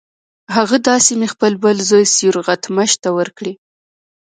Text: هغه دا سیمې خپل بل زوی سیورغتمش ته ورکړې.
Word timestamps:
هغه 0.55 0.77
دا 0.87 0.95
سیمې 1.07 1.27
خپل 1.33 1.51
بل 1.63 1.77
زوی 1.89 2.05
سیورغتمش 2.15 2.91
ته 3.03 3.09
ورکړې. 3.17 3.53